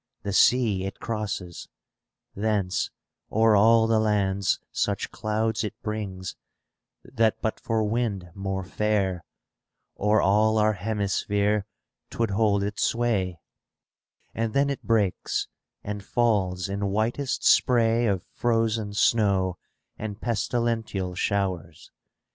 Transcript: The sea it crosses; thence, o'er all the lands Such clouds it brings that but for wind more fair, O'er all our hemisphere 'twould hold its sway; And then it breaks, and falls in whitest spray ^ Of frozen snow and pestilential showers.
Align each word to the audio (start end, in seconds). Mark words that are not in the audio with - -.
The 0.23 0.33
sea 0.33 0.85
it 0.85 0.99
crosses; 0.99 1.69
thence, 2.35 2.89
o'er 3.31 3.55
all 3.55 3.85
the 3.85 3.99
lands 3.99 4.59
Such 4.71 5.11
clouds 5.11 5.63
it 5.63 5.79
brings 5.83 6.35
that 7.03 7.39
but 7.39 7.59
for 7.59 7.83
wind 7.83 8.31
more 8.33 8.63
fair, 8.63 9.23
O'er 9.99 10.19
all 10.19 10.57
our 10.57 10.73
hemisphere 10.73 11.67
'twould 12.09 12.31
hold 12.31 12.63
its 12.63 12.81
sway; 12.81 13.41
And 14.33 14.55
then 14.55 14.71
it 14.71 14.81
breaks, 14.81 15.47
and 15.83 16.03
falls 16.03 16.67
in 16.67 16.87
whitest 16.87 17.43
spray 17.43 18.05
^ 18.05 18.11
Of 18.11 18.23
frozen 18.23 18.93
snow 18.95 19.59
and 19.99 20.19
pestilential 20.19 21.13
showers. 21.13 21.91